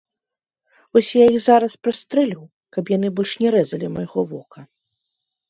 [0.95, 2.41] Вось я іх зараз прастрэлю,
[2.77, 4.59] каб яны больш не рэзалі майго вока.